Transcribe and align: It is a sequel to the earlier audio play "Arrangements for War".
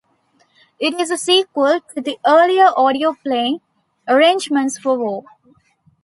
It 0.79 0.99
is 0.99 1.11
a 1.11 1.17
sequel 1.19 1.79
to 1.93 2.01
the 2.01 2.17
earlier 2.25 2.69
audio 2.75 3.13
play 3.23 3.59
"Arrangements 4.07 4.79
for 4.79 4.97
War". 4.97 5.25